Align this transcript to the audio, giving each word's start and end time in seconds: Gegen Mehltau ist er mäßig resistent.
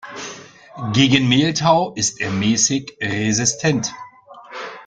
Gegen 0.93 1.29
Mehltau 1.29 1.93
ist 1.93 2.21
er 2.21 2.31
mäßig 2.31 2.97
resistent. 2.99 3.93